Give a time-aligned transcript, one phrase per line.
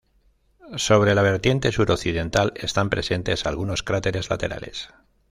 [0.77, 4.89] Sobre la vertiente suroccidental están presentes algunos cráteres laterales.